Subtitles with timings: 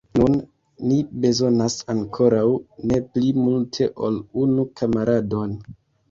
[0.17, 0.35] Nun
[0.91, 0.95] ni
[1.25, 2.45] bezonas ankoraŭ
[2.91, 5.55] ne pli multe ol unu kamaradon!